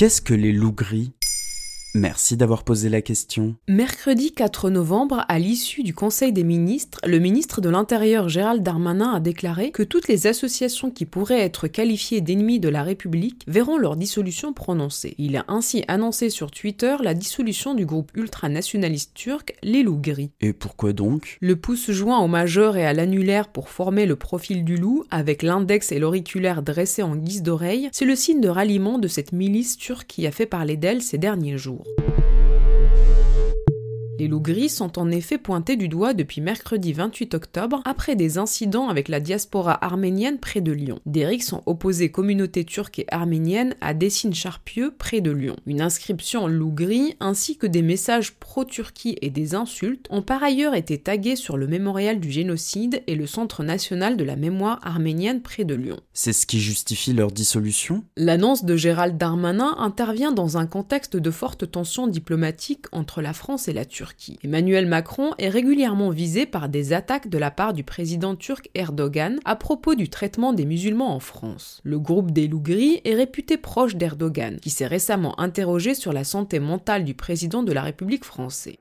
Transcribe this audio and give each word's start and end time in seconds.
Qu'est-ce 0.00 0.22
que 0.22 0.32
les 0.32 0.52
loups 0.52 0.72
gris? 0.72 1.12
Merci 1.94 2.36
d'avoir 2.36 2.62
posé 2.62 2.88
la 2.88 3.02
question. 3.02 3.56
Mercredi 3.66 4.30
4 4.30 4.70
novembre, 4.70 5.24
à 5.28 5.40
l'issue 5.40 5.82
du 5.82 5.92
Conseil 5.92 6.32
des 6.32 6.44
ministres, 6.44 7.00
le 7.04 7.18
ministre 7.18 7.60
de 7.60 7.68
l'Intérieur 7.68 8.28
Gérald 8.28 8.62
Darmanin 8.62 9.12
a 9.12 9.18
déclaré 9.18 9.72
que 9.72 9.82
toutes 9.82 10.06
les 10.06 10.28
associations 10.28 10.92
qui 10.92 11.04
pourraient 11.04 11.40
être 11.40 11.66
qualifiées 11.66 12.20
d'ennemis 12.20 12.60
de 12.60 12.68
la 12.68 12.84
République 12.84 13.42
verront 13.48 13.76
leur 13.76 13.96
dissolution 13.96 14.52
prononcée. 14.52 15.16
Il 15.18 15.36
a 15.36 15.44
ainsi 15.48 15.82
annoncé 15.88 16.30
sur 16.30 16.52
Twitter 16.52 16.94
la 17.02 17.12
dissolution 17.12 17.74
du 17.74 17.86
groupe 17.86 18.12
ultranationaliste 18.14 19.12
turc 19.14 19.56
Les 19.64 19.82
Loups 19.82 20.00
Gris. 20.00 20.30
Et 20.40 20.52
pourquoi 20.52 20.92
donc? 20.92 21.38
Le 21.40 21.56
pouce 21.56 21.90
joint 21.90 22.20
au 22.20 22.28
majeur 22.28 22.76
et 22.76 22.86
à 22.86 22.92
l'annulaire 22.92 23.48
pour 23.48 23.68
former 23.68 24.06
le 24.06 24.14
profil 24.14 24.64
du 24.64 24.76
loup, 24.76 25.06
avec 25.10 25.42
l'index 25.42 25.90
et 25.90 25.98
l'auriculaire 25.98 26.62
dressés 26.62 27.02
en 27.02 27.16
guise 27.16 27.42
d'oreille, 27.42 27.88
c'est 27.90 28.04
le 28.04 28.14
signe 28.14 28.40
de 28.40 28.48
ralliement 28.48 29.00
de 29.00 29.08
cette 29.08 29.32
milice 29.32 29.76
turque 29.76 30.06
qui 30.06 30.28
a 30.28 30.30
fait 30.30 30.46
parler 30.46 30.76
d'elle 30.76 31.02
ces 31.02 31.18
derniers 31.18 31.58
jours. 31.58 31.79
Amour. 31.80 32.09
Les 34.20 34.28
loups 34.28 34.38
gris 34.38 34.68
sont 34.68 34.98
en 34.98 35.10
effet 35.10 35.38
pointés 35.38 35.76
du 35.76 35.88
doigt 35.88 36.12
depuis 36.12 36.42
mercredi 36.42 36.92
28 36.92 37.32
octobre 37.32 37.80
après 37.86 38.16
des 38.16 38.36
incidents 38.36 38.90
avec 38.90 39.08
la 39.08 39.18
diaspora 39.18 39.82
arménienne 39.82 40.36
près 40.36 40.60
de 40.60 40.72
Lyon. 40.72 41.00
Des 41.06 41.38
sont 41.38 41.62
opposés 41.64 42.10
communauté 42.10 42.66
turque 42.66 42.98
et 42.98 43.06
arménienne 43.10 43.74
à 43.80 43.94
Dessines-Charpieu 43.94 44.92
près 44.98 45.22
de 45.22 45.30
Lyon. 45.30 45.56
Une 45.64 45.80
inscription 45.80 46.48
loup 46.48 46.70
gris 46.70 47.16
ainsi 47.20 47.56
que 47.56 47.66
des 47.66 47.80
messages 47.80 48.32
pro-Turquie 48.32 49.16
et 49.22 49.30
des 49.30 49.54
insultes 49.54 50.06
ont 50.10 50.20
par 50.20 50.42
ailleurs 50.42 50.74
été 50.74 50.98
tagués 50.98 51.36
sur 51.36 51.56
le 51.56 51.66
mémorial 51.66 52.20
du 52.20 52.30
génocide 52.30 53.02
et 53.06 53.14
le 53.14 53.26
Centre 53.26 53.64
national 53.64 54.18
de 54.18 54.24
la 54.24 54.36
mémoire 54.36 54.80
arménienne 54.82 55.40
près 55.40 55.64
de 55.64 55.74
Lyon. 55.74 55.98
C'est 56.12 56.34
ce 56.34 56.44
qui 56.44 56.60
justifie 56.60 57.14
leur 57.14 57.32
dissolution? 57.32 58.04
L'annonce 58.18 58.66
de 58.66 58.76
Gérald 58.76 59.16
Darmanin 59.16 59.76
intervient 59.78 60.32
dans 60.32 60.58
un 60.58 60.66
contexte 60.66 61.16
de 61.16 61.30
forte 61.30 61.70
tension 61.70 62.06
diplomatique 62.06 62.84
entre 62.92 63.22
la 63.22 63.32
France 63.32 63.66
et 63.68 63.72
la 63.72 63.86
Turquie. 63.86 64.09
Emmanuel 64.42 64.86
Macron 64.86 65.32
est 65.38 65.48
régulièrement 65.48 66.10
visé 66.10 66.46
par 66.46 66.68
des 66.68 66.92
attaques 66.92 67.28
de 67.28 67.38
la 67.38 67.50
part 67.50 67.72
du 67.72 67.84
président 67.84 68.36
turc 68.36 68.70
Erdogan 68.74 69.38
à 69.44 69.56
propos 69.56 69.94
du 69.94 70.08
traitement 70.08 70.52
des 70.52 70.66
musulmans 70.66 71.14
en 71.14 71.20
France. 71.20 71.80
Le 71.84 71.98
groupe 71.98 72.30
des 72.30 72.48
loups 72.48 72.60
gris 72.60 73.00
est 73.04 73.14
réputé 73.14 73.56
proche 73.56 73.96
d'Erdogan, 73.96 74.58
qui 74.60 74.70
s'est 74.70 74.86
récemment 74.86 75.38
interrogé 75.40 75.94
sur 75.94 76.12
la 76.12 76.24
santé 76.24 76.60
mentale 76.60 77.04
du 77.04 77.14
président 77.14 77.62
de 77.62 77.72
la 77.72 77.82
République 77.82 78.24
française. 78.24 78.76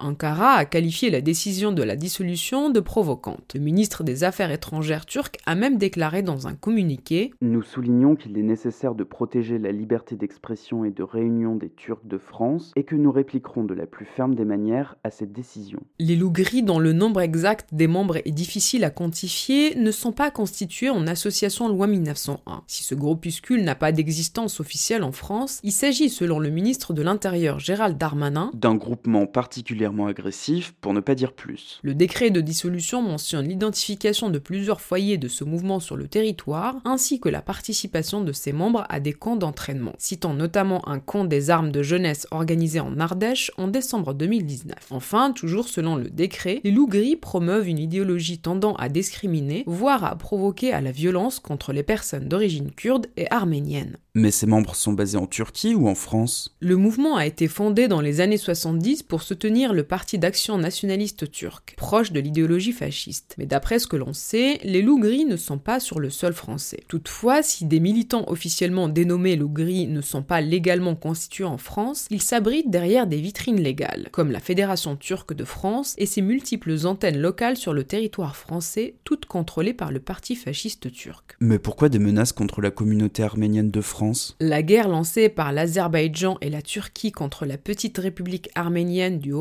Ankara 0.00 0.54
a 0.54 0.64
qualifié 0.64 1.10
la 1.10 1.20
décision 1.20 1.72
de 1.72 1.82
la 1.82 1.96
dissolution 1.96 2.70
de 2.70 2.80
provocante. 2.80 3.52
Le 3.54 3.60
ministre 3.60 4.04
des 4.04 4.24
Affaires 4.24 4.50
étrangères 4.50 5.06
turc 5.06 5.38
a 5.46 5.54
même 5.54 5.78
déclaré 5.78 6.22
dans 6.22 6.46
un 6.46 6.54
communiqué 6.54 7.32
Nous 7.40 7.62
soulignons 7.62 8.16
qu'il 8.16 8.38
est 8.38 8.42
nécessaire 8.42 8.94
de 8.94 9.04
protéger 9.04 9.58
la 9.58 9.72
liberté 9.72 10.16
d'expression 10.16 10.84
et 10.84 10.90
de 10.90 11.02
réunion 11.02 11.56
des 11.56 11.70
Turcs 11.70 12.04
de 12.04 12.18
France 12.18 12.72
et 12.76 12.84
que 12.84 12.94
nous 12.94 13.12
répliquerons 13.12 13.64
de 13.64 13.74
la 13.74 13.86
plus 13.86 14.06
ferme 14.06 14.34
des 14.34 14.44
manières 14.44 14.96
à 15.04 15.10
cette 15.10 15.32
décision. 15.32 15.80
Les 15.98 16.16
loups 16.16 16.30
gris, 16.30 16.62
dont 16.62 16.78
le 16.78 16.92
nombre 16.92 17.20
exact 17.20 17.72
des 17.72 17.86
membres 17.86 18.16
est 18.16 18.30
difficile 18.30 18.84
à 18.84 18.90
quantifier, 18.90 19.74
ne 19.76 19.90
sont 19.90 20.12
pas 20.12 20.30
constitués 20.30 20.90
en 20.90 21.06
association 21.06 21.68
loi 21.68 21.86
1901. 21.86 22.62
Si 22.66 22.84
ce 22.84 22.94
groupuscule 22.94 23.64
n'a 23.64 23.74
pas 23.74 23.92
d'existence 23.92 24.60
officielle 24.60 25.04
en 25.04 25.12
France, 25.12 25.60
il 25.62 25.72
s'agit, 25.72 26.10
selon 26.10 26.38
le 26.38 26.50
ministre 26.50 26.92
de 26.92 27.02
l'Intérieur 27.02 27.58
Gérald 27.58 27.98
Darmanin, 27.98 28.50
d'un 28.54 28.74
groupement 28.74 29.26
particulier 29.26 29.85
agressif, 30.06 30.74
pour 30.80 30.92
ne 30.92 31.00
pas 31.00 31.14
dire 31.14 31.32
plus. 31.32 31.80
Le 31.82 31.94
décret 31.94 32.30
de 32.30 32.40
dissolution 32.40 33.02
mentionne 33.02 33.48
l'identification 33.48 34.30
de 34.30 34.38
plusieurs 34.38 34.80
foyers 34.80 35.18
de 35.18 35.28
ce 35.28 35.44
mouvement 35.44 35.80
sur 35.80 35.96
le 35.96 36.08
territoire, 36.08 36.76
ainsi 36.84 37.20
que 37.20 37.28
la 37.28 37.42
participation 37.42 38.22
de 38.22 38.32
ses 38.32 38.52
membres 38.52 38.84
à 38.88 39.00
des 39.00 39.12
camps 39.12 39.36
d'entraînement, 39.36 39.94
citant 39.98 40.34
notamment 40.34 40.88
un 40.88 40.98
camp 40.98 41.24
des 41.24 41.50
armes 41.50 41.72
de 41.72 41.82
jeunesse 41.82 42.26
organisé 42.30 42.80
en 42.80 42.98
Ardèche 42.98 43.50
en 43.56 43.68
décembre 43.68 44.14
2019. 44.14 44.74
Enfin, 44.90 45.32
toujours 45.32 45.68
selon 45.68 45.96
le 45.96 46.10
décret, 46.10 46.60
les 46.64 46.70
loups 46.70 46.88
gris 46.88 47.16
promeuvent 47.16 47.68
une 47.68 47.78
idéologie 47.78 48.38
tendant 48.38 48.74
à 48.74 48.88
discriminer, 48.88 49.64
voire 49.66 50.04
à 50.04 50.16
provoquer 50.16 50.72
à 50.72 50.80
la 50.80 50.92
violence 50.92 51.40
contre 51.40 51.72
les 51.72 51.82
personnes 51.82 52.28
d'origine 52.28 52.70
kurde 52.70 53.06
et 53.16 53.30
arménienne. 53.30 53.98
Mais 54.14 54.30
ses 54.30 54.46
membres 54.46 54.74
sont 54.74 54.94
basés 54.94 55.18
en 55.18 55.26
Turquie 55.26 55.74
ou 55.74 55.88
en 55.88 55.94
France? 55.94 56.56
Le 56.60 56.76
mouvement 56.76 57.16
a 57.16 57.26
été 57.26 57.48
fondé 57.48 57.86
dans 57.86 58.00
les 58.00 58.22
années 58.22 58.38
70 58.38 59.02
pour 59.02 59.22
soutenir 59.22 59.74
le 59.76 59.84
Parti 59.84 60.18
d'action 60.18 60.58
nationaliste 60.58 61.30
turc, 61.30 61.74
proche 61.76 62.10
de 62.10 62.18
l'idéologie 62.18 62.72
fasciste. 62.72 63.34
Mais 63.38 63.46
d'après 63.46 63.78
ce 63.78 63.86
que 63.86 63.96
l'on 63.96 64.12
sait, 64.12 64.58
les 64.64 64.82
loups 64.82 64.98
gris 64.98 65.24
ne 65.24 65.36
sont 65.36 65.58
pas 65.58 65.78
sur 65.78 66.00
le 66.00 66.10
sol 66.10 66.32
français. 66.32 66.80
Toutefois, 66.88 67.42
si 67.42 67.66
des 67.66 67.78
militants 67.78 68.24
officiellement 68.26 68.88
dénommés 68.88 69.36
loups 69.36 69.48
gris 69.48 69.86
ne 69.86 70.00
sont 70.00 70.22
pas 70.22 70.40
légalement 70.40 70.96
constitués 70.96 71.44
en 71.44 71.58
France, 71.58 72.06
ils 72.10 72.22
s'abritent 72.22 72.70
derrière 72.70 73.06
des 73.06 73.20
vitrines 73.20 73.60
légales, 73.60 74.08
comme 74.10 74.32
la 74.32 74.40
Fédération 74.40 74.96
turque 74.96 75.34
de 75.34 75.44
France 75.44 75.94
et 75.98 76.06
ses 76.06 76.22
multiples 76.22 76.86
antennes 76.86 77.20
locales 77.20 77.56
sur 77.56 77.72
le 77.72 77.84
territoire 77.84 78.34
français, 78.34 78.94
toutes 79.04 79.26
contrôlées 79.26 79.74
par 79.74 79.92
le 79.92 80.00
parti 80.00 80.34
fasciste 80.34 80.90
turc. 80.90 81.36
Mais 81.40 81.58
pourquoi 81.58 81.88
des 81.88 81.98
menaces 81.98 82.32
contre 82.32 82.62
la 82.62 82.70
communauté 82.70 83.22
arménienne 83.22 83.70
de 83.70 83.80
France? 83.82 84.36
La 84.40 84.62
guerre 84.62 84.88
lancée 84.88 85.28
par 85.28 85.52
l'Azerbaïdjan 85.52 86.38
et 86.40 86.48
la 86.48 86.62
Turquie 86.62 87.12
contre 87.12 87.44
la 87.44 87.58
petite 87.58 87.98
république 87.98 88.48
arménienne 88.54 89.18
du 89.18 89.34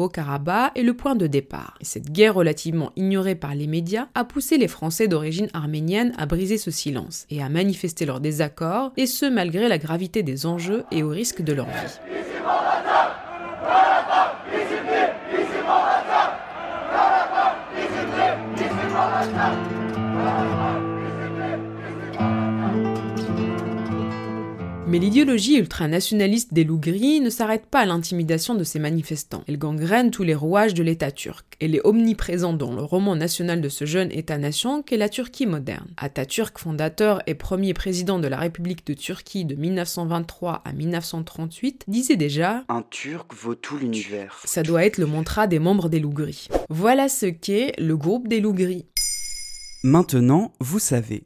Est 0.75 0.83
le 0.83 0.93
point 0.93 1.15
de 1.15 1.27
départ. 1.27 1.75
Et 1.81 1.85
cette 1.85 2.11
guerre 2.11 2.33
relativement 2.33 2.91
ignorée 2.95 3.35
par 3.35 3.55
les 3.55 3.67
médias 3.67 4.07
a 4.15 4.23
poussé 4.23 4.57
les 4.57 4.67
Français 4.67 5.07
d'origine 5.07 5.49
arménienne 5.53 6.13
à 6.17 6.25
briser 6.25 6.57
ce 6.57 6.71
silence 6.71 7.25
et 7.29 7.41
à 7.41 7.49
manifester 7.49 8.05
leur 8.05 8.19
désaccord, 8.19 8.91
et 8.97 9.05
ce 9.05 9.25
malgré 9.25 9.67
la 9.67 9.77
gravité 9.77 10.23
des 10.23 10.45
enjeux 10.45 10.83
et 10.91 11.03
au 11.03 11.09
risque 11.09 11.41
de 11.41 11.53
leur 11.53 11.67
vie. 11.67 11.99
Mais 24.95 25.01
l'idéologie 25.01 25.57
ultranationaliste 25.57 26.53
des 26.53 26.63
loups 26.63 26.79
gris 26.79 27.19
ne 27.19 27.29
s'arrête 27.29 27.65
pas 27.65 27.81
à 27.81 27.85
l'intimidation 27.85 28.55
de 28.55 28.63
ces 28.63 28.79
manifestants. 28.79 29.43
Elle 29.45 29.57
gangrène 29.57 30.09
tous 30.09 30.23
les 30.23 30.33
rouages 30.33 30.73
de 30.73 30.83
l'État 30.83 31.11
turc. 31.11 31.45
Elle 31.59 31.75
est 31.75 31.85
omniprésente 31.85 32.57
dans 32.57 32.73
le 32.73 32.81
roman 32.81 33.17
national 33.17 33.59
de 33.59 33.67
ce 33.67 33.83
jeune 33.83 34.09
État-nation 34.13 34.83
qu'est 34.83 34.95
la 34.95 35.09
Turquie 35.09 35.47
moderne. 35.47 35.89
Atatürk, 35.97 36.57
fondateur 36.57 37.21
et 37.27 37.35
premier 37.35 37.73
président 37.73 38.19
de 38.19 38.29
la 38.29 38.37
République 38.37 38.87
de 38.87 38.93
Turquie 38.93 39.43
de 39.43 39.55
1923 39.55 40.61
à 40.63 40.71
1938, 40.71 41.83
disait 41.89 42.15
déjà 42.15 42.63
Un 42.69 42.83
Turc 42.89 43.33
vaut 43.33 43.55
tout 43.55 43.77
l'univers. 43.77 44.39
Ça 44.45 44.63
doit 44.63 44.85
être 44.85 44.97
le 44.97 45.07
mantra 45.07 45.47
des 45.47 45.59
membres 45.59 45.89
des 45.89 45.99
loups 45.99 46.13
gris. 46.13 46.47
Voilà 46.69 47.09
ce 47.09 47.25
qu'est 47.25 47.73
le 47.79 47.97
groupe 47.97 48.29
des 48.29 48.39
loups 48.39 48.53
gris. 48.53 48.85
Maintenant, 49.83 50.53
vous 50.61 50.79
savez. 50.79 51.25